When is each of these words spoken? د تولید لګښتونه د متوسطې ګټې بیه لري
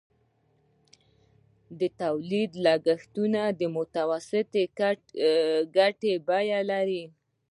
د 1.79 1.81
تولید 2.01 2.51
لګښتونه 2.65 3.41
د 3.59 3.61
متوسطې 3.75 4.63
ګټې 5.77 6.13
بیه 6.27 6.59
لري 6.71 7.03